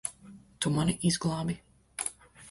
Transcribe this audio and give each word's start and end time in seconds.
Tu 0.65 0.71
mani 0.77 0.95
izglābi. 1.09 1.57